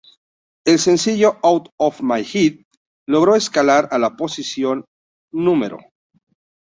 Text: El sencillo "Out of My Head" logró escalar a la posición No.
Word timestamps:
El 0.65 0.79
sencillo 0.79 1.37
"Out 1.43 1.69
of 1.79 2.01
My 2.01 2.23
Head" 2.25 2.61
logró 3.07 3.35
escalar 3.35 3.87
a 3.91 3.99
la 3.99 4.15
posición 4.17 4.83
No. 5.31 5.53